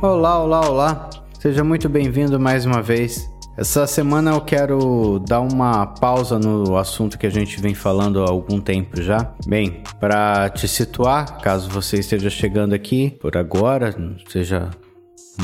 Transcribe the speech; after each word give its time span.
Olá, 0.00 0.38
olá, 0.38 0.60
olá. 0.60 1.10
Seja 1.40 1.64
muito 1.64 1.88
bem-vindo 1.88 2.38
mais 2.38 2.64
uma 2.64 2.80
vez. 2.80 3.28
Essa 3.56 3.84
semana 3.84 4.30
eu 4.30 4.40
quero 4.40 5.18
dar 5.18 5.40
uma 5.40 5.88
pausa 5.88 6.38
no 6.38 6.76
assunto 6.76 7.18
que 7.18 7.26
a 7.26 7.30
gente 7.30 7.60
vem 7.60 7.74
falando 7.74 8.22
há 8.22 8.30
algum 8.30 8.60
tempo 8.60 9.02
já. 9.02 9.34
Bem, 9.44 9.82
para 9.98 10.50
te 10.50 10.68
situar, 10.68 11.40
caso 11.40 11.68
você 11.68 11.98
esteja 11.98 12.30
chegando 12.30 12.74
aqui 12.74 13.10
por 13.20 13.36
agora, 13.36 13.92
seja 14.28 14.70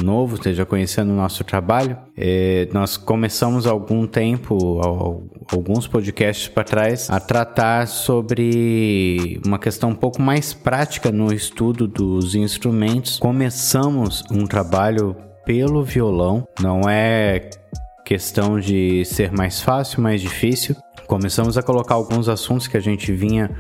novo, 0.03 0.35
esteja 0.35 0.65
conhecendo 0.67 1.13
o 1.13 1.17
nosso 1.17 1.45
trabalho, 1.45 1.97
é, 2.17 2.69
nós 2.73 2.97
começamos 2.97 3.67
algum 3.67 4.07
tempo, 4.07 4.81
alguns 5.53 5.87
podcasts 5.87 6.49
para 6.49 6.65
trás, 6.65 7.09
a 7.11 7.21
tratar 7.21 7.87
sobre 7.87 9.41
uma 9.47 9.59
questão 9.59 9.91
um 9.91 9.95
pouco 9.95 10.21
mais 10.21 10.53
prática 10.53 11.13
no 11.13 11.33
estudo 11.33 11.87
dos 11.87 12.35
instrumentos. 12.35 13.19
Começamos 13.19 14.25
um 14.31 14.47
trabalho 14.47 15.17
pelo 15.45 15.83
violão, 15.83 16.47
não 16.61 16.89
é 16.89 17.51
questão 18.05 18.59
de 18.59 19.05
ser 19.05 19.33
mais 19.33 19.61
fácil, 19.61 20.03
mais 20.03 20.21
difícil. 20.21 20.77
Começamos 21.07 21.57
a 21.57 21.63
colocar 21.63 21.95
alguns 21.95 22.29
assuntos 22.29 22.67
que 22.67 22.77
a 22.77 22.81
gente 22.81 23.13
vinha 23.13 23.51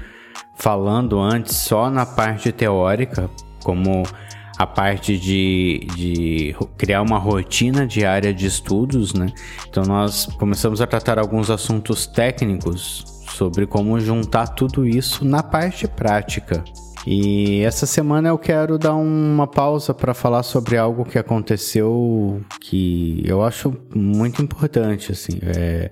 falando 0.56 1.18
antes 1.18 1.56
só 1.56 1.90
na 1.90 2.06
parte 2.06 2.52
teórica, 2.52 3.30
como 3.62 4.02
a 4.64 4.66
parte 4.66 5.18
de, 5.18 5.86
de 5.94 6.56
criar 6.76 7.02
uma 7.02 7.18
rotina 7.18 7.86
diária 7.86 8.32
de 8.32 8.46
estudos, 8.46 9.14
né? 9.14 9.26
Então 9.68 9.84
nós 9.84 10.26
começamos 10.38 10.80
a 10.80 10.86
tratar 10.86 11.18
alguns 11.18 11.50
assuntos 11.50 12.06
técnicos 12.06 13.04
sobre 13.30 13.66
como 13.66 14.00
juntar 14.00 14.48
tudo 14.48 14.86
isso 14.86 15.24
na 15.24 15.42
parte 15.42 15.86
prática. 15.86 16.64
E 17.06 17.60
essa 17.60 17.84
semana 17.84 18.30
eu 18.30 18.38
quero 18.38 18.78
dar 18.78 18.94
uma 18.94 19.46
pausa 19.46 19.92
para 19.92 20.14
falar 20.14 20.42
sobre 20.42 20.78
algo 20.78 21.04
que 21.04 21.18
aconteceu 21.18 22.40
que 22.60 23.22
eu 23.26 23.42
acho 23.42 23.76
muito 23.94 24.42
importante. 24.42 25.12
Assim, 25.12 25.38
é, 25.42 25.90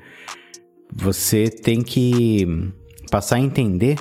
você 0.90 1.50
tem 1.50 1.82
que 1.82 2.72
passar 3.10 3.36
a 3.36 3.40
entender 3.40 3.98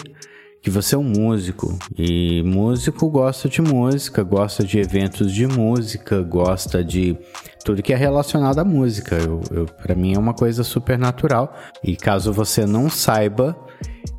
que 0.62 0.70
você 0.70 0.94
é 0.94 0.98
um 0.98 1.04
músico 1.04 1.78
e 1.98 2.44
músico 2.44 3.10
gosta 3.10 3.50
de 3.50 3.62
música, 3.62 4.22
gosta 4.22 4.64
de 4.64 4.78
eventos 4.78 5.34
de 5.34 5.48
música, 5.48 6.22
gosta 6.22 6.84
de 6.84 7.18
tudo 7.66 7.82
que 7.82 7.92
é 7.92 7.96
relacionado 7.96 8.60
à 8.60 8.64
música. 8.64 9.16
Eu, 9.16 9.42
eu 9.50 9.66
para 9.66 9.96
mim 9.96 10.14
é 10.14 10.20
uma 10.20 10.34
coisa 10.34 10.64
super 10.64 11.00
natural. 11.00 11.56
E 11.84 11.96
caso 11.96 12.32
você 12.32 12.66
não 12.66 12.90
saiba, 12.90 13.58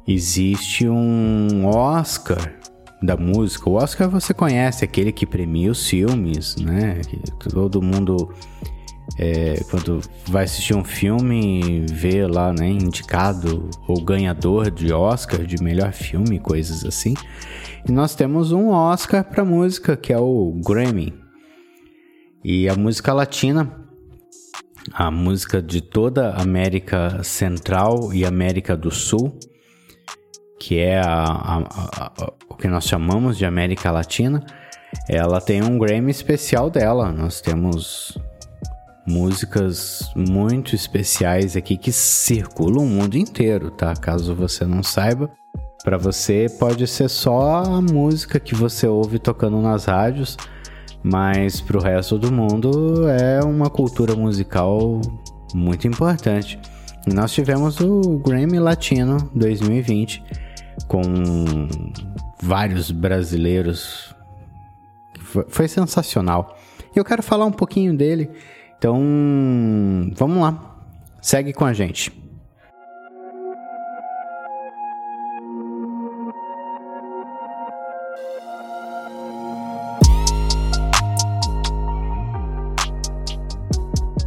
existe 0.06 0.88
um 0.88 1.64
Oscar 1.64 2.52
da 3.00 3.16
música. 3.16 3.70
O 3.70 3.74
Oscar 3.74 4.10
você 4.10 4.34
conhece, 4.34 4.84
aquele 4.84 5.12
que 5.12 5.26
premia 5.26 5.70
os 5.70 5.86
filmes, 5.88 6.56
né? 6.56 7.00
Que 7.08 7.48
todo 7.50 7.80
mundo 7.80 8.32
é, 9.18 9.62
quando 9.70 10.00
vai 10.26 10.44
assistir 10.44 10.74
um 10.74 10.84
filme, 10.84 11.84
vê 11.90 12.26
lá, 12.26 12.52
né, 12.52 12.68
indicado 12.68 13.68
ou 13.86 14.02
ganhador 14.02 14.70
de 14.70 14.92
Oscar 14.92 15.44
de 15.44 15.62
melhor 15.62 15.92
filme, 15.92 16.38
coisas 16.38 16.84
assim. 16.84 17.14
E 17.86 17.92
nós 17.92 18.14
temos 18.14 18.52
um 18.52 18.68
Oscar 18.68 19.24
para 19.24 19.44
música, 19.44 19.96
que 19.96 20.12
é 20.12 20.18
o 20.18 20.60
Grammy. 20.64 21.12
E 22.44 22.68
a 22.68 22.74
música 22.74 23.12
latina, 23.12 23.76
a 24.92 25.10
música 25.10 25.62
de 25.62 25.80
toda 25.80 26.30
a 26.30 26.42
América 26.42 27.22
Central 27.22 28.12
e 28.12 28.24
América 28.24 28.76
do 28.76 28.90
Sul, 28.90 29.38
que 30.58 30.78
é 30.78 30.98
a, 30.98 31.24
a, 31.24 31.58
a, 31.58 32.32
o 32.48 32.54
que 32.54 32.68
nós 32.68 32.84
chamamos 32.84 33.36
de 33.36 33.44
América 33.44 33.90
Latina, 33.90 34.44
ela 35.08 35.40
tem 35.40 35.62
um 35.62 35.78
Grammy 35.78 36.10
especial 36.10 36.70
dela. 36.70 37.10
Nós 37.10 37.40
temos 37.40 38.16
músicas 39.06 40.10
muito 40.14 40.74
especiais 40.74 41.56
aqui 41.56 41.76
que 41.76 41.90
circulam 41.92 42.84
o 42.84 42.88
mundo 42.88 43.16
inteiro, 43.16 43.70
tá? 43.70 43.94
Caso 43.94 44.34
você 44.34 44.64
não 44.64 44.82
saiba, 44.82 45.30
para 45.82 45.98
você 45.98 46.46
pode 46.58 46.86
ser 46.86 47.08
só 47.08 47.64
a 47.64 47.80
música 47.80 48.38
que 48.38 48.54
você 48.54 48.86
ouve 48.86 49.18
tocando 49.18 49.60
nas 49.60 49.86
rádios, 49.86 50.36
mas 51.02 51.60
para 51.60 51.76
o 51.76 51.82
resto 51.82 52.16
do 52.18 52.30
mundo 52.30 53.08
é 53.08 53.42
uma 53.44 53.68
cultura 53.68 54.14
musical 54.14 55.00
muito 55.54 55.88
importante. 55.88 56.58
nós 57.12 57.32
tivemos 57.32 57.80
o 57.80 58.18
Grammy 58.18 58.60
Latino 58.60 59.16
2020 59.34 60.22
com 60.86 61.02
vários 62.40 62.90
brasileiros. 62.90 64.14
Foi, 65.48 65.66
sensacional. 65.66 66.56
Eu 66.94 67.04
quero 67.04 67.22
falar 67.22 67.46
um 67.46 67.52
pouquinho 67.52 67.96
dele 67.96 68.30
então, 68.82 70.10
vamos 70.16 70.42
lá. 70.42 70.76
Segue 71.20 71.52
com 71.52 71.64
a 71.64 71.72
gente. 71.72 72.10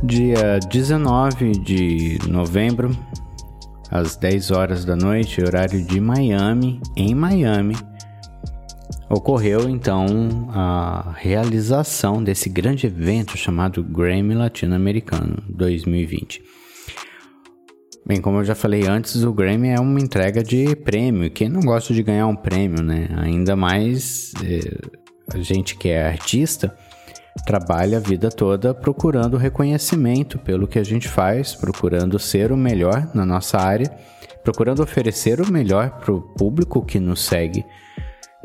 Dia 0.01 0.59
19 0.71 1.51
de 1.51 2.17
novembro, 2.29 2.97
às 3.91 4.15
10 4.15 4.51
horas 4.51 4.85
da 4.85 4.95
noite, 4.95 5.43
horário 5.43 5.83
de 5.83 5.99
Miami, 5.99 6.79
em 6.95 7.13
Miami, 7.13 7.75
ocorreu 9.15 9.69
então 9.69 10.05
a 10.49 11.13
realização 11.15 12.21
desse 12.21 12.49
grande 12.49 12.85
evento 12.85 13.37
chamado 13.37 13.81
Grammy 13.81 14.33
Latino-Americano 14.33 15.41
2020. 15.47 16.43
Bem, 18.05 18.19
como 18.19 18.39
eu 18.39 18.43
já 18.43 18.53
falei 18.53 18.85
antes, 18.85 19.23
o 19.23 19.31
Grammy 19.31 19.69
é 19.69 19.79
uma 19.79 20.01
entrega 20.01 20.43
de 20.43 20.75
prêmio. 20.75 21.31
Quem 21.31 21.47
não 21.47 21.61
gosta 21.61 21.93
de 21.93 22.03
ganhar 22.03 22.27
um 22.27 22.35
prêmio, 22.35 22.83
né? 22.83 23.07
Ainda 23.15 23.55
mais 23.55 24.33
é, 24.43 24.77
a 25.33 25.39
gente 25.39 25.77
que 25.77 25.89
é 25.89 26.05
artista 26.05 26.75
trabalha 27.45 27.97
a 27.97 28.01
vida 28.01 28.29
toda 28.29 28.73
procurando 28.73 29.37
reconhecimento 29.37 30.37
pelo 30.39 30.67
que 30.67 30.77
a 30.77 30.83
gente 30.83 31.07
faz, 31.07 31.55
procurando 31.55 32.19
ser 32.19 32.51
o 32.51 32.57
melhor 32.57 33.09
na 33.13 33.25
nossa 33.25 33.57
área, 33.57 33.89
procurando 34.43 34.83
oferecer 34.83 35.39
o 35.39 35.51
melhor 35.51 35.99
para 35.99 36.13
o 36.13 36.21
público 36.21 36.85
que 36.85 36.99
nos 36.99 37.23
segue 37.23 37.65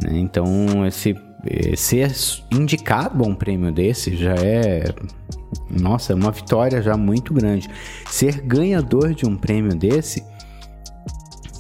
né? 0.03 0.19
Então, 0.19 0.87
esse, 0.87 1.17
ser 1.77 2.13
indicado 2.51 3.25
a 3.25 3.27
um 3.27 3.35
prêmio 3.35 3.73
desse 3.73 4.17
já 4.17 4.35
é. 4.35 4.85
Nossa, 5.69 6.13
é 6.13 6.17
uma 6.17 6.31
vitória 6.31 6.83
já 6.83 6.97
muito 6.97 7.35
grande. 7.35 7.69
Ser 8.09 8.41
ganhador 8.41 9.15
de 9.15 9.27
um 9.27 9.37
prêmio 9.37 9.75
desse, 9.75 10.25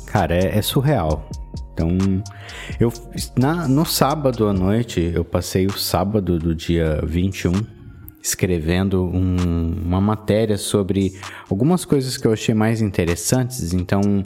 cara, 0.07 0.35
é, 0.35 0.59
é 0.59 0.63
surreal. 0.63 1.29
Então, 1.73 1.97
eu 2.79 2.93
na, 3.37 3.67
no 3.67 3.85
sábado 3.85 4.47
à 4.47 4.53
noite, 4.53 5.13
eu 5.15 5.25
passei 5.25 5.67
o 5.67 5.79
sábado 5.79 6.39
do 6.39 6.55
dia 6.55 7.01
21 7.07 7.53
escrevendo 8.23 9.03
um, 9.05 9.73
uma 9.83 10.01
matéria 10.01 10.59
sobre 10.59 11.19
algumas 11.49 11.85
coisas 11.85 12.17
que 12.17 12.27
eu 12.27 12.33
achei 12.33 12.55
mais 12.55 12.83
interessantes. 12.83 13.73
Então, 13.73 14.23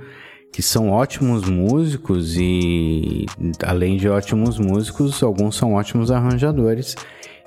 que 0.51 0.61
são 0.61 0.89
ótimos 0.89 1.49
músicos 1.49 2.35
e, 2.37 3.25
além 3.65 3.95
de 3.95 4.09
ótimos 4.09 4.59
músicos, 4.59 5.23
alguns 5.23 5.55
são 5.55 5.73
ótimos 5.73 6.11
arranjadores. 6.11 6.95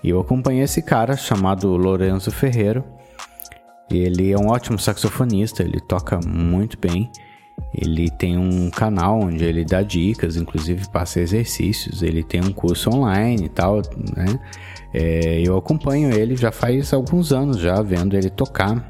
E 0.02 0.10
eu 0.10 0.20
acompanhei 0.20 0.62
esse 0.62 0.82
cara 0.82 1.16
chamado 1.16 1.76
Lourenço 1.76 2.30
Ferreiro, 2.30 2.84
ele 3.90 4.32
é 4.32 4.38
um 4.38 4.48
ótimo 4.48 4.78
saxofonista, 4.78 5.62
ele 5.62 5.80
toca 5.80 6.18
muito 6.26 6.78
bem. 6.78 7.10
Ele 7.72 8.10
tem 8.10 8.36
um 8.36 8.70
canal 8.70 9.20
onde 9.20 9.44
ele 9.44 9.64
dá 9.64 9.82
dicas, 9.82 10.36
inclusive 10.36 10.88
passa 10.90 11.20
exercícios. 11.20 12.02
Ele 12.02 12.22
tem 12.22 12.40
um 12.40 12.52
curso 12.52 12.90
online 12.90 13.44
e 13.44 13.48
tal, 13.48 13.76
né? 14.16 14.40
É, 14.92 15.40
eu 15.44 15.56
acompanho 15.56 16.12
ele 16.12 16.36
já 16.36 16.52
faz 16.52 16.92
alguns 16.92 17.32
anos 17.32 17.58
já, 17.58 17.80
vendo 17.82 18.16
ele 18.16 18.30
tocar. 18.30 18.88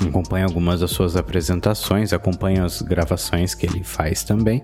Acompanho 0.00 0.46
algumas 0.46 0.80
das 0.80 0.90
suas 0.90 1.16
apresentações, 1.16 2.12
acompanho 2.12 2.64
as 2.64 2.82
gravações 2.82 3.54
que 3.54 3.66
ele 3.66 3.84
faz 3.84 4.24
também. 4.24 4.62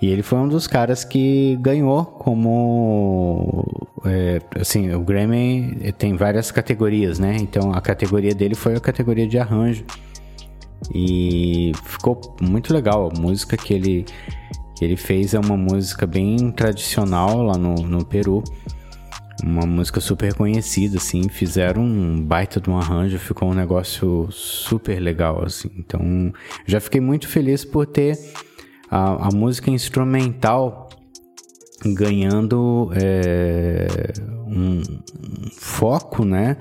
E 0.00 0.08
ele 0.08 0.22
foi 0.22 0.38
um 0.38 0.48
dos 0.48 0.66
caras 0.66 1.04
que 1.04 1.56
ganhou 1.60 2.06
como. 2.06 3.86
É, 4.04 4.40
assim, 4.58 4.92
o 4.94 5.00
Grammy 5.00 5.92
tem 5.98 6.16
várias 6.16 6.50
categorias, 6.50 7.18
né? 7.18 7.36
Então 7.38 7.72
a 7.72 7.80
categoria 7.82 8.34
dele 8.34 8.54
foi 8.54 8.74
a 8.74 8.80
categoria 8.80 9.26
de 9.26 9.38
arranjo. 9.38 9.84
E 10.94 11.72
ficou 11.84 12.18
muito 12.40 12.72
legal. 12.72 13.10
A 13.14 13.20
música 13.20 13.58
que 13.58 13.74
ele, 13.74 14.06
que 14.74 14.84
ele 14.84 14.96
fez 14.96 15.34
é 15.34 15.38
uma 15.38 15.56
música 15.56 16.06
bem 16.06 16.50
tradicional 16.50 17.42
lá 17.42 17.58
no, 17.58 17.74
no 17.74 18.02
Peru. 18.02 18.42
Uma 19.44 19.66
música 19.66 20.00
super 20.00 20.32
conhecida, 20.32 20.96
assim. 20.96 21.28
Fizeram 21.28 21.82
um 21.82 22.22
baita 22.22 22.58
de 22.58 22.70
um 22.70 22.78
arranjo, 22.78 23.18
ficou 23.18 23.50
um 23.50 23.54
negócio 23.54 24.28
super 24.30 24.98
legal, 24.98 25.44
assim. 25.44 25.70
Então, 25.76 26.32
já 26.66 26.80
fiquei 26.80 27.00
muito 27.02 27.28
feliz 27.28 27.66
por 27.66 27.86
ter 27.86 28.18
a, 28.90 29.28
a 29.28 29.30
música 29.32 29.70
instrumental 29.70 30.88
ganhando 31.84 32.90
é, 32.94 34.12
um, 34.46 34.82
foco, 35.52 36.24
né? 36.24 36.56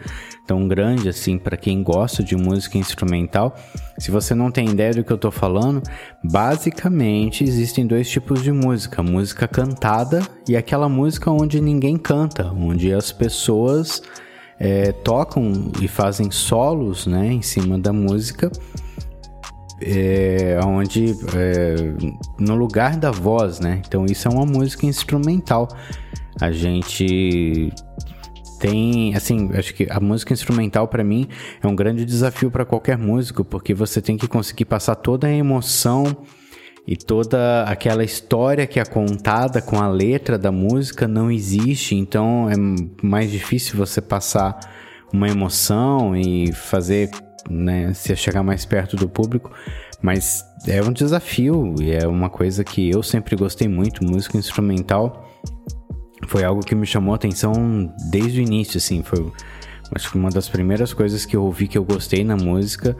Tão 0.47 0.67
grande 0.67 1.09
assim 1.09 1.37
para 1.37 1.57
quem 1.57 1.83
gosta 1.83 2.23
de 2.23 2.35
música 2.35 2.77
instrumental. 2.77 3.55
Se 3.97 4.09
você 4.09 4.33
não 4.33 4.49
tem 4.49 4.69
ideia 4.69 4.93
do 4.93 5.03
que 5.03 5.11
eu 5.11 5.17
tô 5.17 5.29
falando, 5.29 5.81
basicamente 6.23 7.43
existem 7.43 7.85
dois 7.85 8.09
tipos 8.09 8.41
de 8.41 8.51
música: 8.51 9.03
música 9.03 9.47
cantada 9.47 10.21
e 10.47 10.55
aquela 10.55 10.89
música 10.89 11.29
onde 11.29 11.61
ninguém 11.61 11.97
canta, 11.97 12.51
onde 12.51 12.93
as 12.93 13.11
pessoas 13.11 14.01
é, 14.59 14.91
tocam 14.91 15.71
e 15.81 15.87
fazem 15.87 16.31
solos, 16.31 17.05
né, 17.05 17.27
em 17.27 17.41
cima 17.41 17.77
da 17.77 17.93
música 17.93 18.51
é, 19.81 20.59
onde 20.65 21.15
é, 21.35 21.75
no 22.37 22.55
lugar 22.55 22.97
da 22.97 23.11
voz, 23.11 23.59
né? 23.59 23.81
Então 23.87 24.05
isso 24.05 24.27
é 24.27 24.31
uma 24.31 24.45
música 24.45 24.85
instrumental. 24.85 25.67
A 26.39 26.51
gente 26.51 27.71
tem, 28.59 29.15
assim, 29.15 29.49
acho 29.53 29.73
que 29.73 29.87
a 29.89 29.99
música 29.99 30.33
instrumental 30.33 30.87
para 30.87 31.03
mim 31.03 31.27
é 31.63 31.67
um 31.67 31.75
grande 31.75 32.05
desafio 32.05 32.51
para 32.51 32.65
qualquer 32.65 32.97
músico, 32.97 33.43
porque 33.45 33.73
você 33.73 34.01
tem 34.01 34.17
que 34.17 34.27
conseguir 34.27 34.65
passar 34.65 34.95
toda 34.95 35.27
a 35.27 35.31
emoção 35.31 36.05
e 36.85 36.97
toda 36.97 37.63
aquela 37.63 38.03
história 38.03 38.67
que 38.67 38.79
é 38.79 38.85
contada 38.85 39.61
com 39.61 39.79
a 39.79 39.87
letra 39.87 40.37
da 40.37 40.51
música 40.51 41.07
não 41.07 41.31
existe, 41.31 41.95
então 41.95 42.49
é 42.49 42.55
mais 43.01 43.31
difícil 43.31 43.77
você 43.77 44.01
passar 44.01 44.59
uma 45.13 45.29
emoção 45.29 46.15
e 46.15 46.51
fazer 46.51 47.09
né, 47.49 47.93
se 47.93 48.15
chegar 48.15 48.43
mais 48.43 48.65
perto 48.65 48.95
do 48.95 49.09
público, 49.09 49.51
mas 50.01 50.43
é 50.67 50.81
um 50.81 50.91
desafio 50.91 51.75
e 51.81 51.91
é 51.91 52.07
uma 52.07 52.29
coisa 52.29 52.63
que 52.63 52.89
eu 52.89 53.01
sempre 53.01 53.35
gostei 53.35 53.67
muito, 53.67 54.03
música 54.03 54.37
instrumental 54.37 55.25
foi 56.27 56.43
algo 56.43 56.61
que 56.61 56.75
me 56.75 56.85
chamou 56.85 57.13
a 57.13 57.15
atenção 57.15 57.53
desde 58.09 58.39
o 58.39 58.43
início, 58.43 58.77
assim, 58.77 59.01
foi 59.01 59.31
acho 59.95 60.11
que 60.11 60.17
uma 60.17 60.29
das 60.29 60.47
primeiras 60.47 60.93
coisas 60.93 61.25
que 61.25 61.35
eu 61.35 61.43
ouvi 61.43 61.67
que 61.67 61.77
eu 61.77 61.83
gostei 61.83 62.23
na 62.23 62.37
música 62.37 62.95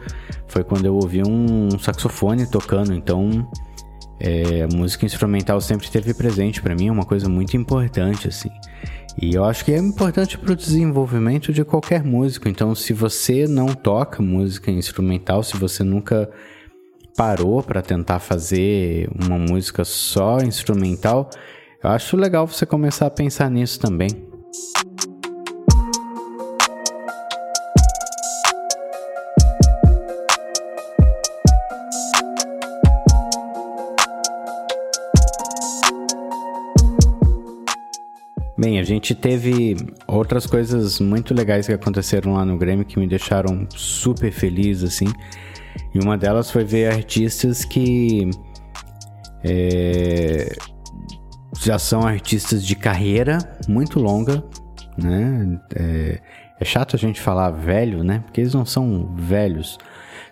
foi 0.48 0.64
quando 0.64 0.86
eu 0.86 0.94
ouvi 0.96 1.22
um 1.22 1.78
saxofone 1.78 2.46
tocando, 2.46 2.92
então 2.92 3.48
é, 4.18 4.62
a 4.62 4.76
música 4.76 5.06
instrumental 5.06 5.60
sempre 5.60 5.86
esteve 5.86 6.12
presente 6.12 6.60
para 6.60 6.74
mim, 6.74 6.88
é 6.88 6.92
uma 6.92 7.06
coisa 7.06 7.28
muito 7.28 7.56
importante, 7.56 8.28
assim. 8.28 8.50
E 9.20 9.34
eu 9.34 9.44
acho 9.44 9.66
que 9.66 9.72
é 9.72 9.76
importante 9.76 10.38
para 10.38 10.52
o 10.52 10.56
desenvolvimento 10.56 11.52
de 11.52 11.62
qualquer 11.62 12.02
músico. 12.02 12.48
Então, 12.48 12.74
se 12.74 12.94
você 12.94 13.46
não 13.46 13.66
toca 13.66 14.22
música 14.22 14.70
instrumental, 14.70 15.42
se 15.42 15.58
você 15.58 15.84
nunca 15.84 16.30
parou 17.14 17.62
para 17.62 17.82
tentar 17.82 18.18
fazer 18.18 19.10
uma 19.14 19.36
música 19.38 19.84
só 19.84 20.38
instrumental, 20.38 21.28
eu 21.84 21.90
acho 21.90 22.16
legal 22.16 22.46
você 22.46 22.64
começar 22.64 23.06
a 23.06 23.10
pensar 23.10 23.50
nisso 23.50 23.78
também. 23.78 24.29
Gente 39.00 39.14
teve 39.14 39.76
outras 40.06 40.46
coisas 40.46 41.00
muito 41.00 41.32
legais 41.32 41.66
que 41.66 41.72
aconteceram 41.72 42.34
lá 42.34 42.44
no 42.44 42.58
Grêmio 42.58 42.84
que 42.84 42.98
me 42.98 43.06
deixaram 43.06 43.66
super 43.70 44.30
feliz, 44.30 44.84
assim. 44.84 45.06
E 45.94 45.98
uma 45.98 46.18
delas 46.18 46.50
foi 46.50 46.64
ver 46.64 46.92
artistas 46.92 47.64
que 47.64 48.30
é, 49.42 50.54
já 51.62 51.78
são 51.78 52.02
artistas 52.02 52.64
de 52.64 52.76
carreira 52.76 53.38
muito 53.66 53.98
longa, 53.98 54.44
né? 54.98 55.58
É, 55.74 56.20
é 56.60 56.64
chato 56.64 56.94
a 56.94 56.98
gente 56.98 57.20
falar 57.20 57.50
velho, 57.50 58.04
né? 58.04 58.22
Porque 58.26 58.42
eles 58.42 58.52
não 58.52 58.66
são 58.66 59.10
velhos. 59.16 59.78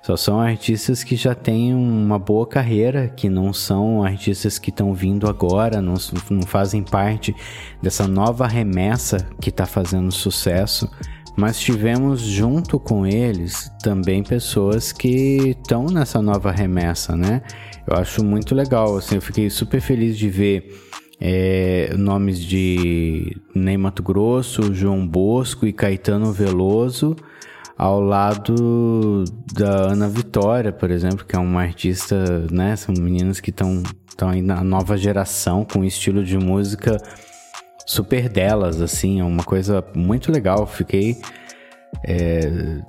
Só 0.03 0.17
são 0.17 0.39
artistas 0.39 1.03
que 1.03 1.17
já 1.17 1.35
têm 1.35 1.75
uma 1.75 2.19
boa 2.19 2.47
carreira, 2.47 3.09
que 3.09 3.29
não 3.29 3.53
são 3.53 4.03
artistas 4.03 4.59
que 4.59 4.71
estão 4.71 4.95
vindo 4.95 5.29
agora, 5.29 5.83
não, 5.83 5.95
não 6.31 6.43
fazem 6.43 6.83
parte 6.83 7.35
dessa 7.83 8.07
nova 8.07 8.47
remessa 8.47 9.27
que 9.41 9.49
está 9.49 9.67
fazendo 9.67 10.13
sucesso. 10.13 10.89
Mas 11.37 11.59
tivemos 11.59 12.21
junto 12.21 12.79
com 12.79 13.07
eles 13.07 13.73
também 13.83 14.23
pessoas 14.23 14.93
que 14.93 15.57
estão 15.59 15.87
nessa 15.87 16.21
nova 16.21 16.53
remessa, 16.53 17.17
né? 17.17 17.43
Eu 17.87 17.97
acho 17.97 18.25
muito 18.25 18.55
legal, 18.55 18.97
assim, 18.97 19.15
eu 19.15 19.23
fiquei 19.23 19.49
super 19.49 19.81
feliz 19.81 20.19
de 20.19 20.29
ver 20.29 20.88
é, 21.21 21.95
nomes 21.97 22.41
de 22.41 23.37
Ney 23.55 23.77
Mato 23.77 24.03
Grosso, 24.03 24.73
João 24.73 25.07
Bosco 25.07 25.67
e 25.67 25.73
Caetano 25.73 26.33
Veloso 26.33 27.17
ao 27.77 28.01
lado 28.01 29.25
da 29.53 29.93
Ana 29.93 30.09
Vitória, 30.09 30.73
por 30.73 30.91
exemplo, 30.91 31.25
que 31.25 31.37
é 31.37 31.39
uma 31.39 31.63
artista, 31.63 32.47
né? 32.51 32.75
São 32.75 32.93
meninas 32.99 33.39
que 33.39 33.51
estão 33.51 33.83
estão 34.19 34.31
aí 34.31 34.43
na 34.43 34.65
nova 34.65 34.97
geração 34.97 35.65
com 35.65 35.79
um 35.79 35.85
estilo 35.85 36.25
de 36.25 36.37
música 36.37 37.01
super 37.87 38.29
delas, 38.29 38.81
assim, 38.81 39.21
é 39.21 39.25
uma 39.25 39.45
coisa 39.45 39.85
muito 39.95 40.33
legal. 40.33 40.67
Fiquei 40.67 41.17
é, 42.05 42.81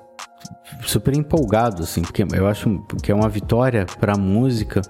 super 0.82 1.16
empolgado, 1.16 1.84
assim, 1.84 2.02
porque 2.02 2.26
eu 2.34 2.48
acho 2.48 2.84
que 3.04 3.12
é 3.12 3.16
uma 3.16 3.30
vitória 3.30 3.86
para 4.00 4.18
música 4.18 4.82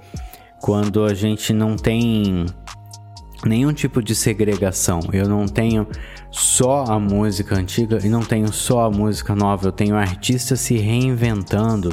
quando 0.62 1.04
a 1.04 1.14
gente 1.14 1.52
não 1.52 1.76
tem 1.76 2.46
nenhum 3.46 3.74
tipo 3.74 4.02
de 4.02 4.16
segregação. 4.16 5.00
Eu 5.12 5.28
não 5.28 5.48
tenho 5.48 5.88
só 6.32 6.84
a 6.86 7.00
música 7.00 7.56
antiga 7.56 8.00
e 8.04 8.10
não 8.10 8.22
tenho 8.22 8.52
só 8.52 8.86
a 8.86 8.92
música 8.92 9.36
nova, 9.36 9.68
eu 9.68 9.72
tenho 9.72 9.96
artistas 9.96 10.60
se 10.60 10.78
reinventando. 10.78 11.92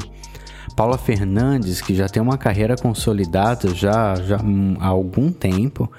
Paula 0.75 0.99
Fernandes, 0.99 1.81
que 1.81 1.95
já 1.95 2.07
tem 2.07 2.23
uma 2.23 2.37
carreira 2.37 2.77
consolidada 2.77 3.75
já, 3.75 4.15
já 4.17 4.39
há 4.79 4.87
algum 4.87 5.33
tempo, 5.33 5.91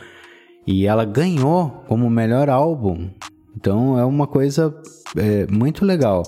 e 0.68 0.86
ela 0.86 1.04
ganhou 1.04 1.84
como 1.88 2.10
melhor 2.10 2.50
álbum. 2.50 3.10
Então 3.56 3.98
é 3.98 4.06
uma 4.06 4.28
coisa 4.28 4.76
é, 5.16 5.48
muito 5.48 5.84
legal 5.84 6.24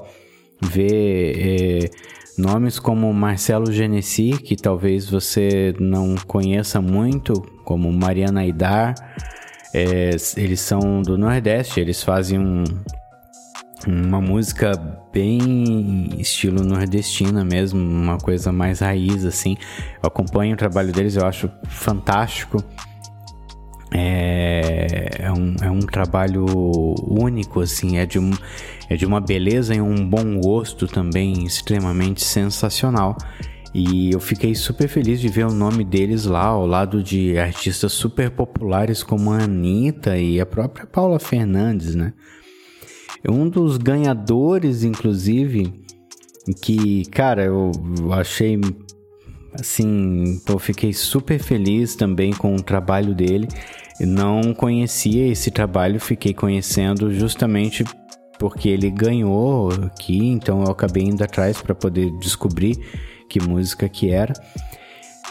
ver 0.61 1.35
é, 1.37 1.89
nomes 2.37 2.79
como 2.79 3.13
Marcelo 3.13 3.71
Genesi, 3.71 4.31
que 4.31 4.55
talvez 4.55 5.09
você 5.09 5.73
não 5.79 6.15
conheça 6.25 6.81
muito, 6.81 7.33
como 7.69 7.93
Mariana 7.93 8.41
Aidar, 8.41 8.95
é, 9.71 10.09
eles 10.35 10.59
são 10.59 11.03
do 11.03 11.19
Nordeste, 11.19 11.79
eles 11.79 12.01
fazem 12.01 12.39
um, 12.39 12.63
uma 13.85 14.19
música 14.19 14.71
bem 15.13 16.09
estilo 16.17 16.63
nordestina 16.63 17.45
mesmo, 17.45 17.79
uma 17.79 18.17
coisa 18.17 18.51
mais 18.51 18.79
raiz 18.79 19.23
assim. 19.23 19.55
Eu 20.01 20.07
acompanho 20.07 20.55
o 20.55 20.57
trabalho 20.57 20.91
deles, 20.91 21.15
eu 21.15 21.27
acho 21.27 21.47
fantástico. 21.67 22.57
É, 23.93 25.19
é, 25.19 25.31
um, 25.31 25.55
é 25.61 25.69
um 25.69 25.81
trabalho 25.81 26.47
único, 27.07 27.61
assim, 27.61 27.99
é 27.99 28.05
de, 28.07 28.17
um, 28.17 28.31
é 28.89 28.95
de 28.95 29.05
uma 29.05 29.21
beleza 29.21 29.75
e 29.75 29.81
um 29.81 30.09
bom 30.09 30.39
gosto 30.39 30.87
também 30.87 31.43
extremamente 31.43 32.23
sensacional. 32.23 33.15
E 33.73 34.11
eu 34.11 34.19
fiquei 34.19 34.55
super 34.55 34.87
feliz 34.87 35.21
de 35.21 35.27
ver 35.27 35.45
o 35.45 35.53
nome 35.53 35.83
deles 35.83 36.25
lá, 36.25 36.45
ao 36.45 36.65
lado 36.65 37.03
de 37.03 37.37
artistas 37.37 37.91
super 37.91 38.31
populares 38.31 39.03
como 39.03 39.31
a 39.31 39.43
Anitta 39.43 40.17
e 40.17 40.39
a 40.39 40.45
própria 40.45 40.87
Paula 40.87 41.19
Fernandes, 41.19 41.93
né? 41.93 42.13
Um 43.27 43.47
dos 43.47 43.77
ganhadores, 43.77 44.83
inclusive, 44.83 45.73
que, 46.61 47.05
cara, 47.05 47.43
eu 47.43 47.71
achei 48.11 48.59
assim, 49.53 50.41
eu 50.47 50.59
fiquei 50.59 50.93
super 50.93 51.39
feliz 51.39 51.95
também 51.95 52.31
com 52.31 52.55
o 52.55 52.61
trabalho 52.61 53.13
dele. 53.13 53.47
não 53.99 54.53
conhecia 54.53 55.27
esse 55.27 55.51
trabalho, 55.51 55.99
fiquei 55.99 56.33
conhecendo 56.33 57.13
justamente 57.13 57.83
porque 58.39 58.69
ele 58.69 58.89
ganhou 58.89 59.69
aqui, 59.83 60.25
então 60.27 60.63
eu 60.63 60.71
acabei 60.71 61.03
indo 61.03 61.21
atrás 61.21 61.61
para 61.61 61.75
poder 61.75 62.09
descobrir 62.19 62.79
que 63.29 63.39
música 63.39 63.87
que 63.87 64.09
era. 64.09 64.33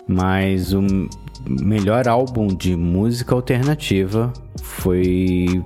Mas 0.06 0.72
o 0.72 0.80
melhor 1.46 2.08
álbum 2.08 2.46
de 2.46 2.74
música 2.74 3.34
alternativa 3.34 4.32
foi 4.62 5.62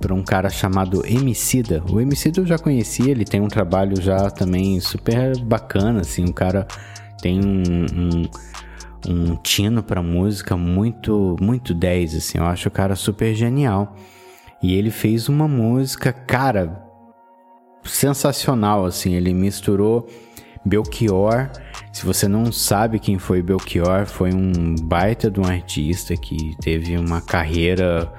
para 0.00 0.14
um 0.14 0.22
cara 0.22 0.48
chamado 0.48 1.06
Emicida. 1.06 1.82
O 1.90 2.00
Emicida 2.00 2.40
eu 2.40 2.46
já 2.46 2.58
conhecia, 2.58 3.10
ele 3.10 3.24
tem 3.24 3.40
um 3.40 3.48
trabalho 3.48 4.00
já 4.00 4.30
também 4.30 4.80
super 4.80 5.38
bacana, 5.38 6.00
assim, 6.00 6.24
o 6.24 6.32
cara 6.32 6.66
tem 7.20 7.40
um, 7.40 7.62
um, 7.94 8.28
um 9.08 9.36
tino 9.36 9.82
para 9.82 10.02
música 10.02 10.56
muito, 10.56 11.36
muito 11.40 11.72
10, 11.72 12.16
assim, 12.16 12.38
eu 12.38 12.44
acho 12.44 12.68
o 12.68 12.72
cara 12.72 12.96
super 12.96 13.34
genial. 13.34 13.94
E 14.62 14.74
ele 14.74 14.90
fez 14.90 15.28
uma 15.28 15.46
música, 15.46 16.12
cara, 16.12 16.82
sensacional, 17.84 18.84
assim, 18.84 19.14
ele 19.14 19.32
misturou 19.34 20.08
Belchior. 20.64 21.50
Se 21.92 22.06
você 22.06 22.26
não 22.26 22.50
sabe 22.50 22.98
quem 22.98 23.18
foi 23.18 23.42
Belchior, 23.42 24.06
foi 24.06 24.32
um 24.32 24.74
baita 24.74 25.30
de 25.30 25.38
um 25.38 25.44
artista 25.44 26.16
que 26.16 26.56
teve 26.60 26.96
uma 26.96 27.20
carreira 27.20 28.10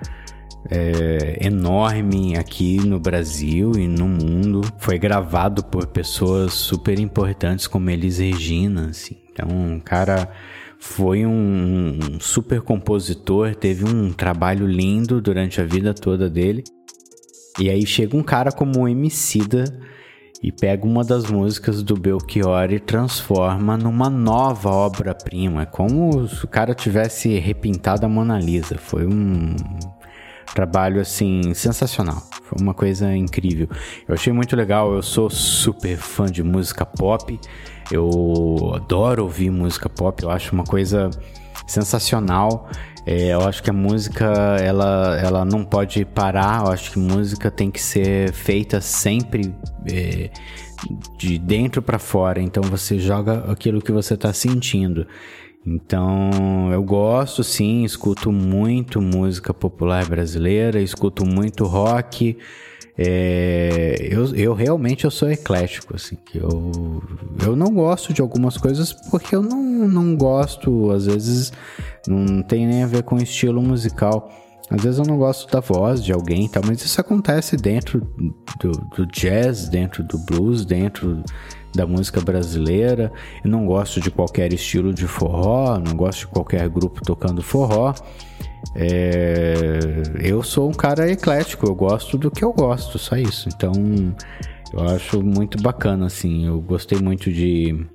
é, 0.70 1.39
enorme 1.42 2.38
aqui 2.38 2.77
no 2.77 3.00
Brasil 3.00 3.72
e 3.75 3.88
no 3.88 4.08
mundo. 4.08 4.62
Foi 4.77 5.00
gravado 5.00 5.63
por 5.63 5.88
pessoas 5.88 6.53
super 6.53 7.00
importantes 7.00 7.65
como 7.65 7.89
Elis 7.89 8.20
Regina, 8.20 8.89
assim. 8.92 9.18
Então, 9.32 9.50
um 9.50 9.80
cara 9.80 10.30
foi 10.80 11.25
um, 11.25 11.98
um 11.98 12.20
super 12.20 12.62
compositor, 12.62 13.56
teve 13.56 13.86
um 13.86 14.13
trabalho 14.13 14.68
lindo 14.68 15.20
durante 15.20 15.60
a 15.60 15.65
vida 15.65 15.96
toda 15.96 16.30
dele. 16.30 16.63
E 17.60 17.70
aí 17.70 17.86
chega 17.88 18.15
um 18.15 18.24
cara 18.24 18.51
como 18.51 18.82
o 18.82 18.88
Emicida 18.88 19.65
e 20.44 20.52
pega 20.52 20.86
uma 20.86 21.04
das 21.04 21.32
músicas 21.32 21.82
do 21.82 21.96
Belchior 21.96 22.72
e 22.72 22.80
transforma 22.80 23.78
numa 23.78 24.10
nova 24.10 24.70
obra-prima. 24.70 25.64
É 25.64 25.66
como 25.66 26.28
se 26.28 26.44
o 26.44 26.48
cara 26.48 26.76
tivesse 26.76 27.40
repintado 27.40 28.06
a 28.06 28.10
Mona 28.10 28.38
Lisa. 28.40 28.78
Foi 28.78 29.08
um 29.08 29.56
Trabalho 30.54 31.02
assim 31.02 31.54
sensacional. 31.56 32.22
Foi 32.44 32.62
uma 32.62 32.76
coisa 32.76 33.16
incrível. 33.16 33.68
Eu 34.08 34.14
achei 34.14 34.32
muito 34.32 34.56
legal. 34.56 34.94
Eu 34.94 35.02
sou 35.02 35.28
super 35.28 35.98
fã 35.98 36.28
de 36.28 36.44
música 36.44 36.86
pop. 36.86 37.40
Eu 37.92 38.72
adoro 38.76 39.24
ouvir 39.24 39.50
música 39.50 39.90
pop. 39.90 40.22
Eu 40.22 40.30
acho 40.30 40.54
uma 40.54 40.64
coisa 40.64 41.10
sensacional. 41.66 42.70
É, 43.06 43.34
eu 43.34 43.42
acho 43.42 43.62
que 43.62 43.70
a 43.70 43.74
música 43.74 44.26
ela, 44.62 45.20
ela 45.22 45.46
não 45.46 45.64
pode 45.64 46.06
parar. 46.06 46.66
Eu 46.66 46.72
acho 46.72 46.92
que 46.92 47.00
música 47.00 47.52
tem 47.52 47.70
que 47.70 47.82
ser 47.82 48.32
feita 48.32 48.80
sempre 48.80 49.54
é, 49.92 50.30
de 51.18 51.38
dentro 51.38 51.82
para 51.82 52.00
fora. 52.00 52.42
Então 52.42 52.64
você 52.64 52.98
joga 53.00 53.52
aquilo 53.52 53.82
que 53.82 53.92
você 53.92 54.14
está 54.14 54.32
sentindo. 54.32 55.06
Então, 55.66 56.70
eu 56.74 56.84
gosto 56.84 57.42
sim, 57.42 57.86
escuto 57.86 58.34
muito 58.34 59.02
música 59.02 59.54
popular 59.54 60.06
brasileira, 60.06 60.82
escuto 60.82 61.26
muito 61.26 61.64
rock. 61.64 62.38
É, 62.98 63.96
eu, 64.02 64.36
eu 64.36 64.54
realmente 64.54 65.06
eu 65.06 65.12
sou 65.12 65.32
eclético, 65.32 65.96
assim, 65.96 66.16
que 66.16 66.38
eu, 66.38 67.02
eu 67.44 67.56
não 67.56 67.74
gosto 67.74 68.14
de 68.14 68.22
algumas 68.22 68.56
coisas 68.58 68.94
porque 68.94 69.36
eu 69.36 69.42
não, 69.42 69.88
não 69.88 70.16
gosto, 70.16 70.92
às 70.92 71.08
vezes 71.08 71.52
não 72.08 72.44
tem 72.44 72.68
nem 72.68 72.84
a 72.84 72.88
ver 72.88 73.04
com 73.04 73.18
estilo 73.18 73.62
musical. 73.62 74.32
Às 74.70 74.82
vezes 74.82 75.00
eu 75.00 75.06
não 75.06 75.18
gosto 75.18 75.52
da 75.52 75.60
voz 75.60 76.04
de 76.04 76.12
alguém, 76.12 76.48
tá, 76.48 76.62
mas 76.66 76.84
isso 76.84 77.00
acontece 77.00 77.58
dentro 77.58 78.02
do, 78.60 78.72
do 78.96 79.06
jazz, 79.08 79.68
dentro 79.68 80.04
do 80.04 80.18
blues, 80.18 80.66
dentro 80.66 81.22
da 81.74 81.86
música 81.86 82.22
brasileira. 82.22 83.12
Eu 83.44 83.50
não 83.50 83.65
gosto 83.65 84.00
de 84.00 84.12
qualquer 84.12 84.53
estilo 84.53 84.94
de 84.94 85.08
forró, 85.08 85.80
não 85.80 85.96
gosto 85.96 86.20
de 86.20 86.27
qualquer 86.27 86.68
grupo 86.70 87.01
tocando 87.03 87.42
forró. 87.42 87.94
É, 88.75 89.80
eu 90.22 90.42
sou 90.42 90.70
um 90.70 90.74
cara 90.74 91.12
eclético, 91.12 91.68
eu 91.68 91.75
gosto 91.75 92.18
do 92.18 92.32
que 92.32 92.44
eu 92.44 92.53
gosto, 92.53 92.98
só 92.98 93.15
isso. 93.15 93.50
Então 93.50 93.74
eu 94.74 94.80
acho 94.89 95.22
muito 95.22 95.62
bacana, 95.62 96.06
assim. 96.06 96.46
Eu 96.48 96.62
gostei 96.62 97.00
muito 97.00 97.32
de, 97.32 97.86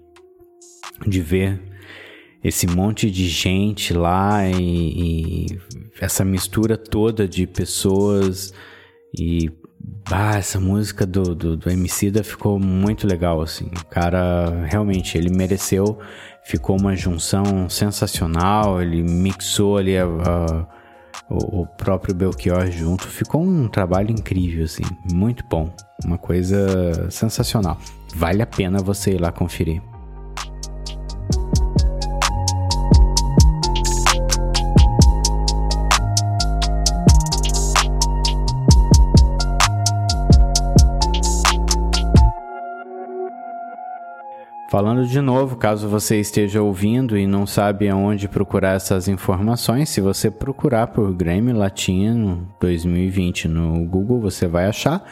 de 1.07 1.21
ver 1.21 1.61
esse 2.43 2.67
monte 2.67 3.11
de 3.11 3.29
gente 3.29 3.93
lá 3.93 4.49
e, 4.49 5.47
e 5.47 5.59
essa 6.01 6.25
mistura 6.25 6.77
toda 6.77 7.27
de 7.27 7.47
pessoas 7.47 8.53
e 9.19 9.51
ah, 10.11 10.37
essa 10.37 10.59
música 10.59 11.07
do, 11.07 11.35
do, 11.35 11.57
do 11.57 11.71
ficou 12.25 12.59
muito 12.59 13.07
legal, 13.07 13.41
assim. 13.41 13.67
O 13.67 13.87
cara, 13.87 14.65
realmente, 14.67 15.19
ele 15.19 15.31
mereceu. 15.31 15.99
Ficou 16.45 16.79
uma 16.79 16.97
junção 16.97 17.69
sensacional. 17.69 18.81
Ele 18.81 19.03
mixou 19.03 19.77
ali 19.77 19.99
a, 19.99 20.05
a, 20.05 20.67
o, 21.29 21.63
o 21.63 21.67
próprio 21.67 22.15
Belchior 22.15 22.71
junto. 22.71 23.07
Ficou 23.07 23.43
um 23.43 23.69
trabalho 23.69 24.11
incrível, 24.11 24.65
assim. 24.65 24.85
Muito 25.13 25.45
bom. 25.49 25.75
Uma 26.05 26.17
coisa 26.17 27.11
sensacional. 27.11 27.79
Vale 28.15 28.43
a 28.43 28.47
pena 28.47 28.79
você 28.79 29.13
ir 29.13 29.21
lá 29.21 29.31
conferir. 29.31 29.83
Falando 44.79 45.05
de 45.05 45.21
novo, 45.21 45.57
caso 45.57 45.89
você 45.89 46.21
esteja 46.21 46.63
ouvindo 46.63 47.19
e 47.19 47.27
não 47.27 47.49
sabe 47.49 47.89
aonde 47.89 48.29
procurar 48.29 48.77
essas 48.77 49.09
informações, 49.09 49.89
se 49.89 50.01
você 50.01 50.31
procurar 50.31 50.87
por 50.87 51.13
Grammy 51.13 51.53
Latino 51.53 52.47
2020 52.61 53.49
no 53.49 53.85
Google, 53.85 54.21
você 54.21 54.47
vai 54.47 54.67
achar. 54.67 55.03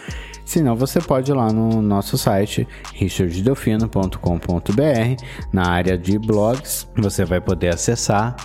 Se 0.44 0.62
não, 0.62 0.76
você 0.76 1.00
pode 1.00 1.32
ir 1.32 1.35
lá 1.35 1.52
no 1.52 1.82
nosso 1.82 2.16
site 2.16 2.64
richarddelfino.com.br, 2.94 5.25
na 5.52 5.68
área 5.68 5.99
de 5.99 6.16
blogs, 6.16 6.88
você 6.96 7.25
vai 7.25 7.40
poder 7.40 7.70
acessar 7.70 8.37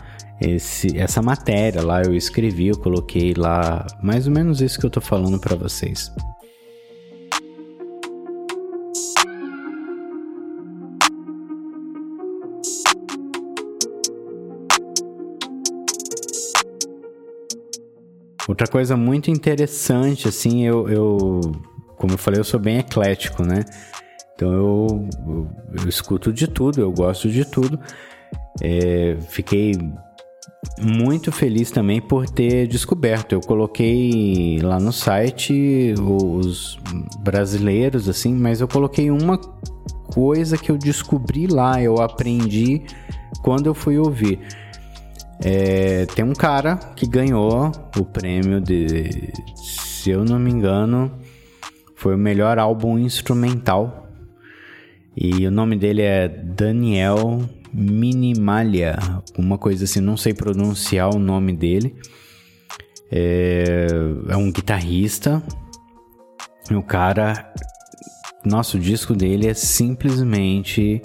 esse, 0.41 0.97
essa 0.97 1.21
matéria 1.21 1.83
lá. 1.83 2.01
Eu 2.01 2.15
escrevi, 2.15 2.69
eu 2.69 2.79
coloquei 2.79 3.35
lá 3.37 3.85
mais 4.01 4.25
ou 4.25 4.33
menos 4.33 4.59
isso 4.59 4.79
que 4.79 4.87
eu 4.87 4.89
tô 4.89 4.99
falando 4.99 5.39
para 5.39 5.55
vocês. 5.55 6.11
Outra 18.48 18.67
coisa 18.67 18.98
muito 18.98 19.29
interessante, 19.29 20.27
assim, 20.27 20.65
eu, 20.65 20.89
eu 20.89 21.41
como 22.01 22.13
eu 22.13 22.17
falei, 22.17 22.39
eu 22.39 22.43
sou 22.43 22.60
bem 22.60 22.79
eclético, 22.79 23.43
né? 23.43 23.63
Então 24.33 24.51
eu, 24.51 25.10
eu, 25.27 25.48
eu 25.83 25.88
escuto 25.88 26.33
de 26.33 26.48
tudo, 26.48 26.81
eu 26.81 26.91
gosto 26.91 27.29
de 27.29 27.45
tudo. 27.45 27.79
É, 28.60 29.15
fiquei 29.29 29.74
muito 30.81 31.31
feliz 31.31 31.69
também 31.69 32.01
por 32.01 32.27
ter 32.27 32.67
descoberto. 32.67 33.33
Eu 33.33 33.41
coloquei 33.41 34.60
lá 34.63 34.79
no 34.79 34.91
site 34.91 35.93
os 36.00 36.79
brasileiros, 37.19 38.10
assim, 38.10 38.33
mas 38.33 38.62
eu 38.62 38.67
coloquei 38.67 39.12
uma 39.12 39.38
coisa 39.38 40.57
que 40.57 40.71
eu 40.71 40.77
descobri 40.77 41.45
lá, 41.45 41.81
eu 41.81 42.01
aprendi 42.01 42.81
quando 43.43 43.67
eu 43.67 43.75
fui 43.75 44.00
ouvir. 44.00 44.39
É, 45.43 46.05
tem 46.05 46.24
um 46.24 46.33
cara 46.33 46.75
que 46.95 47.07
ganhou 47.07 47.71
o 47.98 48.05
prêmio 48.05 48.62
de, 48.62 49.31
se 49.55 50.12
eu 50.12 50.24
não 50.24 50.38
me 50.38 50.51
engano, 50.51 51.12
foi 51.95 52.13
o 52.13 52.17
melhor 52.17 52.60
álbum 52.60 53.00
instrumental. 53.00 54.07
E 55.17 55.45
o 55.48 55.51
nome 55.51 55.75
dele 55.75 56.03
é 56.03 56.27
Daniel 56.27 57.41
Minimalia, 57.74 58.98
uma 59.38 59.57
coisa 59.57 59.86
assim, 59.86 60.00
não 60.00 60.15
sei 60.15 60.33
pronunciar 60.33 61.13
o 61.13 61.19
nome 61.19 61.53
dele. 61.53 61.95
É, 63.12 63.88
é 64.29 64.38
um 64.38 64.51
guitarrista. 64.51 65.41
E 66.69 66.75
o 66.75 66.83
cara, 66.83 67.51
nosso 68.45 68.77
disco 68.77 69.15
dele 69.15 69.48
é 69.48 69.53
simplesmente 69.55 71.01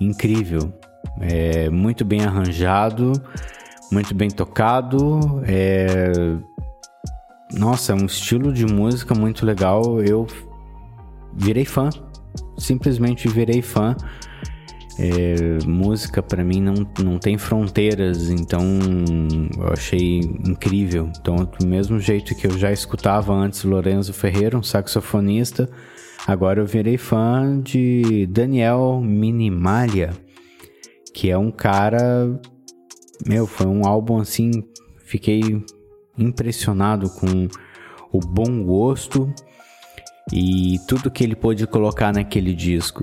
incrível. 0.00 0.72
É 1.20 1.68
muito 1.68 2.04
bem 2.04 2.24
arranjado 2.24 3.12
muito 3.92 4.14
bem 4.14 4.30
tocado. 4.30 5.42
É... 5.46 6.12
Nossa, 7.52 7.92
é 7.92 7.94
um 7.94 8.06
estilo 8.06 8.50
de 8.52 8.64
música 8.64 9.14
muito 9.14 9.44
legal. 9.44 10.00
Eu 10.00 10.26
virei 11.34 11.66
fã, 11.66 11.90
simplesmente 12.56 13.28
virei 13.28 13.60
fã. 13.60 13.94
É, 14.98 15.66
música 15.66 16.22
para 16.22 16.44
mim 16.44 16.60
não, 16.60 16.74
não 17.02 17.18
tem 17.18 17.38
fronteiras, 17.38 18.28
então 18.28 18.62
eu 19.58 19.72
achei 19.72 20.20
incrível. 20.20 21.10
Então, 21.18 21.36
do 21.36 21.66
mesmo 21.66 21.98
jeito 21.98 22.34
que 22.34 22.46
eu 22.46 22.58
já 22.58 22.70
escutava 22.70 23.32
antes 23.32 23.64
Lorenzo 23.64 24.12
Ferreira, 24.12 24.56
um 24.56 24.62
saxofonista, 24.62 25.68
agora 26.26 26.60
eu 26.60 26.66
virei 26.66 26.98
fã 26.98 27.58
de 27.60 28.26
Daniel 28.26 29.00
Minimalia, 29.02 30.10
que 31.14 31.30
é 31.30 31.38
um 31.38 31.50
cara. 31.50 32.38
Meu, 33.26 33.46
foi 33.46 33.66
um 33.66 33.86
álbum 33.86 34.18
assim. 34.20 34.64
Fiquei 35.04 35.64
impressionado 36.16 37.08
com 37.10 37.48
o 38.12 38.20
bom 38.20 38.62
gosto 38.64 39.32
e 40.32 40.78
tudo 40.86 41.10
que 41.10 41.24
ele 41.24 41.34
pôde 41.34 41.66
colocar 41.66 42.12
naquele 42.12 42.54
disco. 42.54 43.02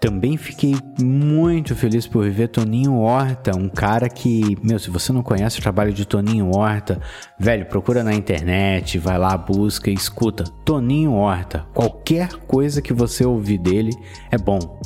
Também 0.00 0.38
fiquei 0.38 0.74
muito 0.98 1.76
feliz 1.76 2.06
por 2.06 2.28
ver 2.30 2.48
Toninho 2.48 2.94
Horta, 2.94 3.54
um 3.54 3.68
cara 3.68 4.08
que, 4.08 4.56
meu, 4.62 4.78
se 4.78 4.88
você 4.88 5.12
não 5.12 5.22
conhece 5.22 5.58
o 5.58 5.62
trabalho 5.62 5.92
de 5.92 6.06
Toninho 6.06 6.56
Horta, 6.56 6.98
velho, 7.38 7.66
procura 7.66 8.02
na 8.02 8.14
internet, 8.14 8.98
vai 8.98 9.18
lá, 9.18 9.36
busca 9.36 9.90
escuta. 9.90 10.44
Toninho 10.64 11.12
Horta, 11.12 11.66
qualquer 11.74 12.32
coisa 12.46 12.80
que 12.80 12.94
você 12.94 13.26
ouvir 13.26 13.58
dele 13.58 13.90
é 14.30 14.38
bom. 14.38 14.80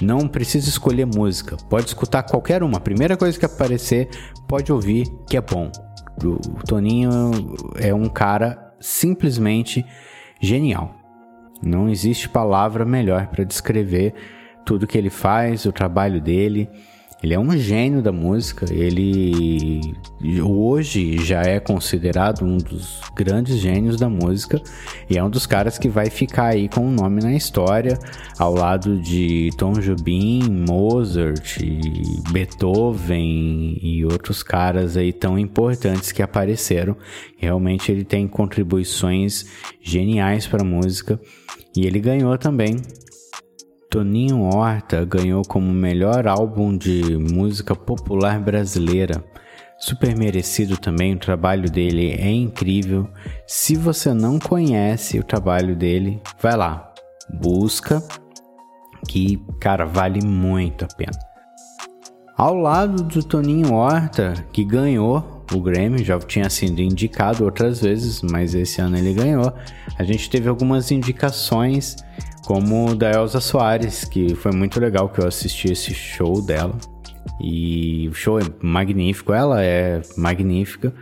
Não 0.00 0.26
precisa 0.26 0.68
escolher 0.68 1.06
música, 1.06 1.56
pode 1.68 1.86
escutar 1.86 2.22
qualquer 2.22 2.62
uma. 2.62 2.78
A 2.78 2.80
primeira 2.80 3.16
coisa 3.16 3.38
que 3.38 3.44
aparecer, 3.44 4.08
pode 4.48 4.72
ouvir 4.72 5.06
que 5.28 5.36
é 5.36 5.40
bom. 5.40 5.70
O 6.22 6.64
Toninho 6.66 7.30
é 7.76 7.94
um 7.94 8.08
cara 8.08 8.74
simplesmente 8.80 9.84
genial. 10.40 10.94
Não 11.62 11.88
existe 11.88 12.28
palavra 12.28 12.84
melhor 12.84 13.28
para 13.28 13.44
descrever 13.44 14.14
tudo 14.64 14.86
que 14.86 14.98
ele 14.98 15.10
faz, 15.10 15.64
o 15.64 15.72
trabalho 15.72 16.20
dele. 16.20 16.68
Ele 17.24 17.32
é 17.32 17.40
um 17.40 17.56
gênio 17.56 18.02
da 18.02 18.12
música. 18.12 18.66
Ele 18.70 19.80
hoje 20.42 21.16
já 21.24 21.40
é 21.40 21.58
considerado 21.58 22.44
um 22.44 22.58
dos 22.58 23.00
grandes 23.16 23.56
gênios 23.56 23.96
da 23.96 24.10
música 24.10 24.60
e 25.08 25.16
é 25.16 25.24
um 25.24 25.30
dos 25.30 25.46
caras 25.46 25.78
que 25.78 25.88
vai 25.88 26.10
ficar 26.10 26.48
aí 26.48 26.68
com 26.68 26.82
o 26.82 26.88
um 26.88 26.90
nome 26.90 27.22
na 27.22 27.32
história, 27.34 27.98
ao 28.38 28.52
lado 28.52 28.98
de 29.00 29.48
Tom 29.56 29.72
Jobim, 29.72 30.42
Mozart, 30.68 31.60
Beethoven 32.30 33.78
e 33.80 34.04
outros 34.04 34.42
caras 34.42 34.94
aí 34.94 35.10
tão 35.10 35.38
importantes 35.38 36.12
que 36.12 36.22
apareceram. 36.22 36.94
Realmente 37.38 37.90
ele 37.90 38.04
tem 38.04 38.28
contribuições 38.28 39.46
geniais 39.80 40.46
para 40.46 40.60
a 40.60 40.66
música 40.66 41.18
e 41.74 41.86
ele 41.86 42.00
ganhou 42.00 42.36
também 42.36 42.76
Toninho 43.94 44.42
Horta 44.42 45.04
ganhou 45.04 45.44
como 45.44 45.72
melhor 45.72 46.26
álbum 46.26 46.76
de 46.76 47.16
música 47.16 47.76
popular 47.76 48.40
brasileira. 48.40 49.22
Super 49.78 50.18
merecido 50.18 50.76
também, 50.76 51.14
o 51.14 51.18
trabalho 51.20 51.70
dele 51.70 52.10
é 52.10 52.28
incrível. 52.28 53.08
Se 53.46 53.76
você 53.76 54.12
não 54.12 54.40
conhece 54.40 55.20
o 55.20 55.22
trabalho 55.22 55.76
dele, 55.76 56.20
vai 56.42 56.56
lá, 56.56 56.92
busca, 57.40 58.02
que 59.06 59.40
cara, 59.60 59.84
vale 59.84 60.26
muito 60.26 60.84
a 60.84 60.88
pena. 60.88 61.16
Ao 62.36 62.52
lado 62.52 63.04
do 63.04 63.22
Toninho 63.22 63.74
Horta, 63.74 64.44
que 64.52 64.64
ganhou 64.64 65.44
o 65.52 65.60
Grammy, 65.60 66.02
já 66.02 66.18
tinha 66.18 66.50
sido 66.50 66.80
indicado 66.80 67.44
outras 67.44 67.80
vezes, 67.80 68.22
mas 68.22 68.56
esse 68.56 68.80
ano 68.80 68.96
ele 68.96 69.14
ganhou. 69.14 69.52
A 69.96 70.02
gente 70.02 70.28
teve 70.28 70.48
algumas 70.48 70.90
indicações 70.90 71.94
como 72.44 72.90
o 72.90 72.94
da 72.94 73.10
Elza 73.10 73.40
Soares, 73.40 74.04
que 74.04 74.34
foi 74.34 74.52
muito 74.52 74.78
legal 74.78 75.08
que 75.08 75.20
eu 75.20 75.26
assisti 75.26 75.72
esse 75.72 75.94
show 75.94 76.42
dela. 76.42 76.76
E 77.40 78.08
o 78.08 78.14
show 78.14 78.38
é 78.38 78.42
magnífico, 78.60 79.32
ela 79.32 79.62
é 79.62 80.02
magnífica. 80.16 80.94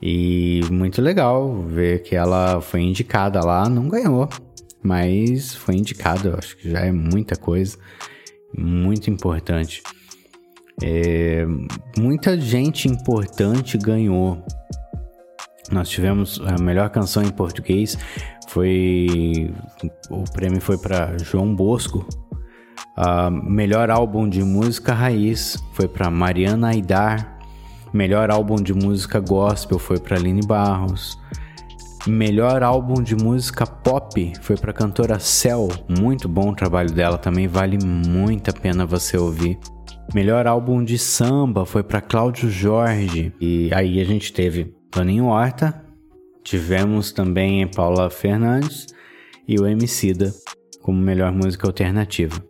E 0.00 0.60
muito 0.70 1.00
legal 1.00 1.62
ver 1.62 2.02
que 2.02 2.14
ela 2.14 2.60
foi 2.60 2.82
indicada 2.82 3.40
lá, 3.40 3.68
não 3.68 3.88
ganhou, 3.88 4.28
mas 4.82 5.54
foi 5.54 5.76
indicada, 5.76 6.28
eu 6.28 6.34
acho 6.36 6.56
que 6.56 6.70
já 6.70 6.80
é 6.80 6.92
muita 6.92 7.34
coisa, 7.36 7.78
muito 8.56 9.10
importante. 9.10 9.82
É, 10.82 11.46
muita 11.98 12.38
gente 12.38 12.88
importante 12.88 13.78
ganhou. 13.78 14.44
Nós 15.70 15.88
tivemos 15.88 16.40
a 16.44 16.62
melhor 16.62 16.90
canção 16.90 17.22
em 17.22 17.30
português, 17.30 17.98
foi 18.46 19.52
o 20.10 20.24
prêmio 20.32 20.60
foi 20.60 20.78
para 20.78 21.16
João 21.18 21.54
Bosco. 21.54 22.06
Uh, 22.96 23.30
melhor 23.30 23.90
álbum 23.90 24.28
de 24.28 24.42
música 24.42 24.94
raiz 24.94 25.62
foi 25.72 25.86
para 25.88 26.10
Mariana 26.10 26.68
Aidar. 26.68 27.38
Melhor 27.92 28.30
álbum 28.30 28.56
de 28.56 28.74
música 28.74 29.20
gospel 29.20 29.78
foi 29.78 29.98
para 29.98 30.16
Aline 30.16 30.42
Barros. 30.46 31.18
Melhor 32.06 32.62
álbum 32.62 33.02
de 33.02 33.16
música 33.16 33.66
pop 33.66 34.32
foi 34.40 34.56
para 34.56 34.72
cantora 34.72 35.18
Cell. 35.18 35.68
Muito 35.88 36.28
bom 36.28 36.50
o 36.50 36.54
trabalho 36.54 36.92
dela, 36.92 37.18
também 37.18 37.48
vale 37.48 37.78
muito 37.84 38.50
a 38.50 38.52
pena 38.52 38.86
você 38.86 39.16
ouvir. 39.16 39.58
Melhor 40.14 40.46
álbum 40.46 40.84
de 40.84 40.98
samba 40.98 41.66
foi 41.66 41.82
para 41.82 42.00
Cláudio 42.00 42.48
Jorge. 42.48 43.32
E 43.40 43.70
aí 43.74 44.00
a 44.00 44.04
gente 44.04 44.32
teve 44.32 44.72
Toninho 44.90 45.26
Horta, 45.26 45.85
Tivemos 46.46 47.10
também 47.10 47.66
Paula 47.66 48.08
Fernandes 48.08 48.86
e 49.48 49.58
o 49.58 49.66
Emicida 49.66 50.32
como 50.80 50.96
melhor 50.96 51.32
música 51.32 51.66
alternativa. 51.66 52.40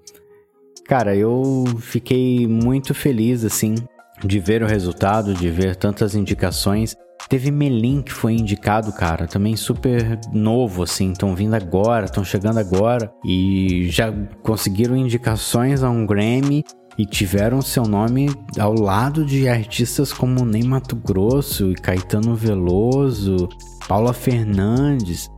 Cara, 0.84 1.16
eu 1.16 1.64
fiquei 1.80 2.46
muito 2.46 2.92
feliz 2.92 3.42
assim 3.42 3.74
de 4.22 4.38
ver 4.38 4.62
o 4.62 4.66
resultado, 4.66 5.32
de 5.32 5.48
ver 5.48 5.76
tantas 5.76 6.14
indicações. 6.14 6.94
Teve 7.28 7.50
Melim 7.50 8.02
que 8.02 8.12
foi 8.12 8.34
indicado, 8.34 8.92
cara, 8.92 9.26
também 9.26 9.56
super 9.56 10.18
novo, 10.32 10.84
assim, 10.84 11.10
estão 11.10 11.34
vindo 11.34 11.54
agora, 11.54 12.04
estão 12.04 12.24
chegando 12.24 12.58
agora 12.58 13.12
e 13.24 13.88
já 13.90 14.12
conseguiram 14.42 14.96
indicações 14.96 15.82
a 15.82 15.90
um 15.90 16.06
Grammy 16.06 16.64
e 16.96 17.04
tiveram 17.04 17.60
seu 17.60 17.82
nome 17.82 18.30
ao 18.58 18.72
lado 18.72 19.24
de 19.24 19.48
artistas 19.48 20.12
como 20.12 20.44
Ney 20.44 20.62
Mato 20.62 20.96
Grosso 20.96 21.70
e 21.70 21.74
Caetano 21.74 22.34
Veloso, 22.34 23.48
Paula 23.88 24.12
Fernandes. 24.12 25.28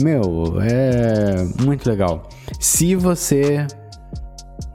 Meu, 0.00 0.60
é 0.60 1.44
muito 1.62 1.88
legal. 1.88 2.28
Se 2.58 2.94
você 2.94 3.66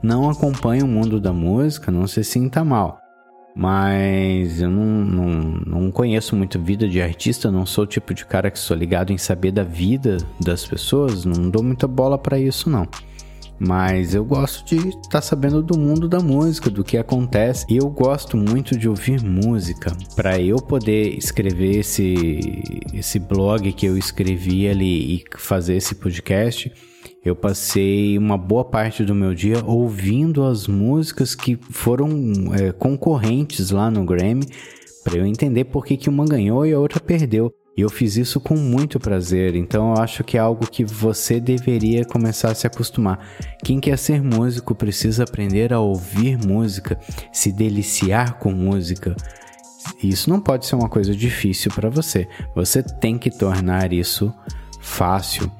não 0.02 0.30
acompanha 0.30 0.84
o 0.84 0.88
mundo 0.88 1.20
da 1.20 1.32
música, 1.32 1.90
não 1.90 2.06
se 2.06 2.22
sinta 2.22 2.64
mal. 2.64 2.99
Mas 3.54 4.60
eu 4.60 4.70
não, 4.70 5.04
não, 5.04 5.30
não 5.66 5.90
conheço 5.90 6.36
muito 6.36 6.58
vida 6.58 6.88
de 6.88 7.02
artista, 7.02 7.50
não 7.50 7.66
sou 7.66 7.84
o 7.84 7.86
tipo 7.86 8.14
de 8.14 8.24
cara 8.24 8.50
que 8.50 8.58
sou 8.58 8.76
ligado 8.76 9.12
em 9.12 9.18
saber 9.18 9.52
da 9.52 9.64
vida 9.64 10.18
das 10.40 10.64
pessoas, 10.64 11.24
não 11.24 11.50
dou 11.50 11.62
muita 11.62 11.86
bola 11.88 12.16
para 12.16 12.38
isso 12.38 12.70
não 12.70 12.86
mas 13.60 14.14
eu 14.14 14.24
gosto 14.24 14.64
de 14.64 14.88
estar 14.88 15.10
tá 15.10 15.20
sabendo 15.20 15.62
do 15.62 15.78
mundo 15.78 16.08
da 16.08 16.18
música, 16.18 16.70
do 16.70 16.82
que 16.82 16.96
acontece. 16.96 17.66
E 17.68 17.76
eu 17.76 17.90
gosto 17.90 18.34
muito 18.34 18.76
de 18.76 18.88
ouvir 18.88 19.22
música. 19.22 19.94
Para 20.16 20.40
eu 20.40 20.56
poder 20.56 21.14
escrever 21.18 21.80
esse, 21.80 22.62
esse 22.94 23.18
blog 23.18 23.70
que 23.74 23.84
eu 23.84 23.98
escrevi 23.98 24.66
ali 24.66 25.14
e 25.14 25.24
fazer 25.36 25.76
esse 25.76 25.94
podcast, 25.94 26.72
eu 27.24 27.36
passei 27.36 28.16
uma 28.16 28.38
boa 28.38 28.64
parte 28.64 29.04
do 29.04 29.14
meu 29.14 29.34
dia 29.34 29.62
ouvindo 29.64 30.42
as 30.44 30.66
músicas 30.66 31.34
que 31.34 31.58
foram 31.70 32.08
é, 32.54 32.72
concorrentes 32.72 33.70
lá 33.70 33.90
no 33.90 34.04
Grammy 34.04 34.46
para 35.04 35.18
eu 35.18 35.26
entender 35.26 35.64
por 35.64 35.84
que, 35.84 35.96
que 35.96 36.08
uma 36.08 36.24
ganhou 36.24 36.64
e 36.64 36.72
a 36.72 36.78
outra 36.78 36.98
perdeu. 37.00 37.54
E 37.76 37.82
eu 37.82 37.88
fiz 37.88 38.16
isso 38.16 38.40
com 38.40 38.56
muito 38.56 38.98
prazer, 38.98 39.54
então 39.54 39.94
eu 39.94 40.02
acho 40.02 40.24
que 40.24 40.36
é 40.36 40.40
algo 40.40 40.66
que 40.66 40.84
você 40.84 41.40
deveria 41.40 42.04
começar 42.04 42.50
a 42.50 42.54
se 42.54 42.66
acostumar. 42.66 43.18
Quem 43.64 43.80
quer 43.80 43.96
ser 43.96 44.22
músico 44.22 44.74
precisa 44.74 45.24
aprender 45.24 45.72
a 45.72 45.80
ouvir 45.80 46.36
música, 46.38 46.98
se 47.32 47.52
deliciar 47.52 48.38
com 48.38 48.50
música. 48.50 49.14
Isso 50.02 50.28
não 50.28 50.40
pode 50.40 50.66
ser 50.66 50.74
uma 50.74 50.88
coisa 50.88 51.14
difícil 51.14 51.70
para 51.70 51.88
você. 51.88 52.28
Você 52.54 52.82
tem 52.82 53.16
que 53.16 53.30
tornar 53.30 53.92
isso 53.92 54.34
fácil. 54.80 55.50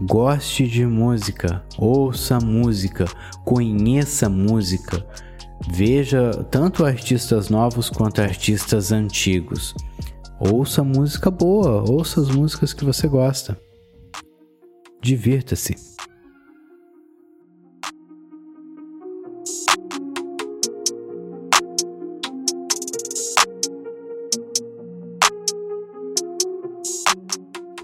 Goste 0.00 0.64
de 0.68 0.86
música, 0.86 1.64
ouça 1.76 2.38
música, 2.38 3.04
conheça 3.44 4.28
música. 4.28 5.04
Veja 5.68 6.32
tanto 6.44 6.84
artistas 6.84 7.48
novos 7.48 7.90
quanto 7.90 8.20
artistas 8.20 8.92
antigos. 8.92 9.74
Ouça 10.38 10.84
música 10.84 11.32
boa, 11.32 11.82
ouça 11.90 12.20
as 12.20 12.28
músicas 12.28 12.72
que 12.72 12.84
você 12.84 13.08
gosta. 13.08 13.60
Divirta-se. 15.02 15.97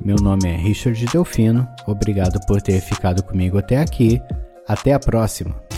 Meu 0.05 0.17
nome 0.17 0.51
é 0.51 0.55
Richard 0.55 1.03
Delfino, 1.07 1.67
obrigado 1.87 2.39
por 2.47 2.61
ter 2.61 2.79
ficado 2.83 3.23
comigo 3.23 3.57
até 3.57 3.79
aqui. 3.79 4.21
Até 4.69 4.93
a 4.93 4.99
próxima! 4.99 5.74